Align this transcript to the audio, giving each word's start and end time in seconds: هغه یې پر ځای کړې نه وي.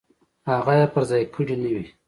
هغه 0.49 0.73
یې 0.79 0.85
پر 0.93 1.03
ځای 1.09 1.23
کړې 1.33 1.55
نه 1.61 1.69
وي. 1.73 1.85